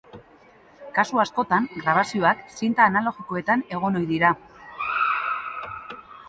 Kasu 0.93 1.19
askotan, 1.23 1.67
grabazioak 1.83 2.41
zinta 2.61 2.87
analogikoetan 2.93 3.63
egon 3.79 4.01
ohi 4.01 4.11
dira. 4.15 4.33